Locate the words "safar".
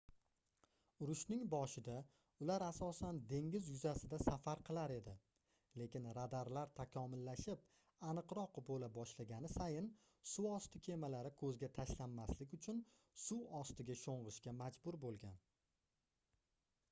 4.27-4.61